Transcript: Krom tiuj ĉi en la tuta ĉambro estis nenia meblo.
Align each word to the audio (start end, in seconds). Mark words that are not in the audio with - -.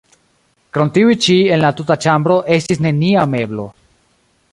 Krom 0.77 0.87
tiuj 0.95 1.17
ĉi 1.25 1.35
en 1.57 1.61
la 1.63 1.71
tuta 1.81 1.97
ĉambro 2.05 2.39
estis 2.57 2.81
nenia 2.87 3.27
meblo. 3.35 3.67